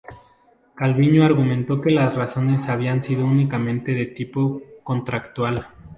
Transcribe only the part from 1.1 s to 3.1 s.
argumentó que las razones habían